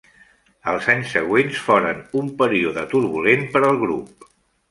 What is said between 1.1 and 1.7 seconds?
següents